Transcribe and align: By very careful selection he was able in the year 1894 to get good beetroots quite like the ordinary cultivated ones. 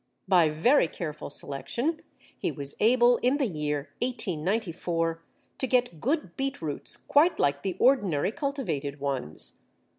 By 0.27 0.49
very 0.49 0.87
careful 0.87 1.29
selection 1.29 2.01
he 2.35 2.51
was 2.51 2.73
able 2.79 3.17
in 3.17 3.37
the 3.37 3.45
year 3.45 3.89
1894 4.01 5.21
to 5.59 5.67
get 5.67 6.01
good 6.01 6.35
beetroots 6.35 6.97
quite 6.97 7.37
like 7.37 7.61
the 7.61 7.77
ordinary 7.77 8.31
cultivated 8.31 8.99
ones. 8.99 9.61